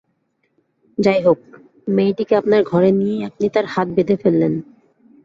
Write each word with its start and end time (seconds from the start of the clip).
যাই 0.97 1.19
হোক, 1.21 1.39
মেয়েটিকে 1.87 2.33
আপনার 2.35 2.61
ঘরে 2.63 2.89
নিয়েই 2.91 3.25
আপনি 3.25 3.45
তার 3.49 3.65
হাত 3.65 3.87
বেঁধে 3.95 4.15
ফেললেন। 4.23 4.53